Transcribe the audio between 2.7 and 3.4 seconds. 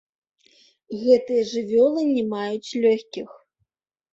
лёгкіх.